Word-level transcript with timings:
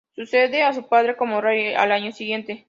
Sucede 0.15 0.63
a 0.63 0.73
su 0.73 0.87
padre 0.87 1.15
como 1.15 1.41
rey 1.41 1.75
al 1.75 1.91
año 1.91 2.11
siguiente. 2.11 2.59